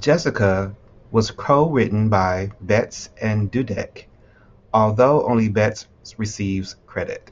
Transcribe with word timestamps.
"Jessica" 0.00 0.74
was 1.12 1.30
co-written 1.30 2.08
by 2.08 2.50
Betts 2.60 3.10
and 3.22 3.48
Dudek, 3.48 4.08
although 4.72 5.28
only 5.28 5.48
Betts 5.48 5.86
receives 6.18 6.74
credit. 6.84 7.30